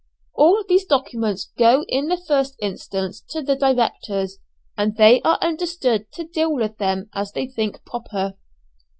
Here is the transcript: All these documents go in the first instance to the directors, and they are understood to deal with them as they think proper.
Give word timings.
All 0.33 0.63
these 0.67 0.83
documents 0.85 1.51
go 1.59 1.83
in 1.87 2.07
the 2.07 2.17
first 2.17 2.55
instance 2.59 3.21
to 3.29 3.43
the 3.43 3.55
directors, 3.55 4.39
and 4.75 4.97
they 4.97 5.21
are 5.21 5.37
understood 5.43 6.11
to 6.13 6.23
deal 6.23 6.51
with 6.55 6.79
them 6.79 7.11
as 7.13 7.33
they 7.33 7.45
think 7.45 7.85
proper. 7.85 8.33